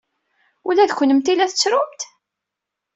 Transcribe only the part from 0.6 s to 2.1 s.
Ula d kennemti la tettrumt?